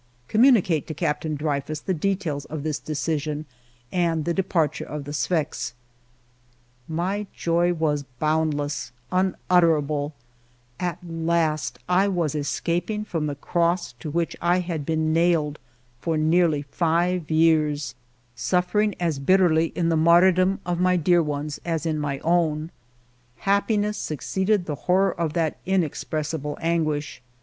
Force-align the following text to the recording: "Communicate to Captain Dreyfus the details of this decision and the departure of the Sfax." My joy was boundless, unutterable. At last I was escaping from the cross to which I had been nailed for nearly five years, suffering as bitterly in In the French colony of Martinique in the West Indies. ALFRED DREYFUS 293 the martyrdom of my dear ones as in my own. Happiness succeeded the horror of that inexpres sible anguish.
"Communicate 0.27 0.87
to 0.87 0.95
Captain 0.95 1.35
Dreyfus 1.35 1.79
the 1.81 1.93
details 1.93 2.45
of 2.45 2.63
this 2.63 2.79
decision 2.79 3.45
and 3.91 4.25
the 4.25 4.33
departure 4.33 4.83
of 4.83 5.03
the 5.03 5.11
Sfax." 5.11 5.73
My 6.87 7.27
joy 7.35 7.71
was 7.73 8.01
boundless, 8.17 8.93
unutterable. 9.11 10.15
At 10.79 10.97
last 11.07 11.77
I 11.87 12.07
was 12.07 12.33
escaping 12.33 13.05
from 13.05 13.27
the 13.27 13.35
cross 13.35 13.93
to 13.99 14.09
which 14.09 14.35
I 14.41 14.61
had 14.61 14.87
been 14.87 15.13
nailed 15.13 15.59
for 15.99 16.17
nearly 16.17 16.63
five 16.63 17.29
years, 17.29 17.93
suffering 18.35 18.95
as 18.99 19.19
bitterly 19.19 19.65
in 19.75 19.81
In 19.81 19.89
the 19.89 19.95
French 19.97 20.05
colony 20.05 20.15
of 20.25 20.35
Martinique 20.35 20.35
in 20.35 20.41
the 20.41 20.41
West 20.41 20.41
Indies. 20.41 20.41
ALFRED 20.43 20.43
DREYFUS 20.45 20.45
293 20.45 20.45
the 20.49 20.51
martyrdom 20.57 20.59
of 20.65 20.79
my 20.79 20.97
dear 20.97 21.21
ones 21.21 21.59
as 21.63 21.85
in 21.85 21.99
my 21.99 22.19
own. 22.23 22.71
Happiness 23.41 23.97
succeeded 23.99 24.65
the 24.65 24.75
horror 24.87 25.11
of 25.13 25.33
that 25.33 25.63
inexpres 25.67 26.33
sible 26.33 26.57
anguish. 26.59 27.21